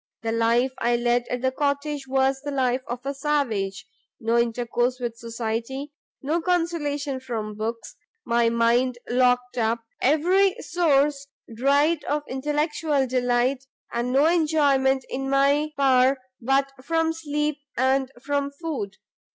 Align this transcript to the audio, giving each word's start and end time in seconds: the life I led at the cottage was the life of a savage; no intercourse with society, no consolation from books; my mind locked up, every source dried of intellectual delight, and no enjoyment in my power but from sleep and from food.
the 0.23 0.31
life 0.31 0.71
I 0.79 0.95
led 0.95 1.27
at 1.27 1.41
the 1.43 1.51
cottage 1.51 2.07
was 2.07 2.41
the 2.41 2.49
life 2.49 2.81
of 2.87 3.05
a 3.05 3.13
savage; 3.13 3.85
no 4.19 4.35
intercourse 4.35 4.99
with 4.99 5.15
society, 5.15 5.91
no 6.23 6.41
consolation 6.41 7.19
from 7.19 7.53
books; 7.55 7.97
my 8.25 8.49
mind 8.49 8.97
locked 9.07 9.59
up, 9.59 9.83
every 10.01 10.55
source 10.59 11.27
dried 11.53 12.03
of 12.05 12.23
intellectual 12.27 13.05
delight, 13.05 13.63
and 13.93 14.11
no 14.11 14.25
enjoyment 14.25 15.05
in 15.07 15.29
my 15.29 15.69
power 15.77 16.17
but 16.41 16.71
from 16.83 17.13
sleep 17.13 17.59
and 17.77 18.11
from 18.23 18.49
food. 18.59 18.97